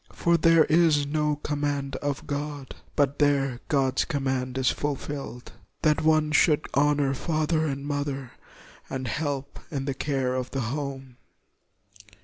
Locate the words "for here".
0.11-0.37